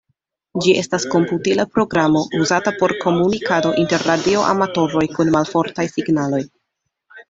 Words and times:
Ĝi 0.61 0.71
estas 0.83 1.05
komputila 1.15 1.65
programo 1.75 2.25
uzata 2.41 2.75
por 2.81 2.95
komunikado 3.05 3.77
inter 3.85 4.09
radio-amatoroj 4.11 5.09
kun 5.17 5.35
malfortaj 5.41 5.91
signaloj. 5.99 6.47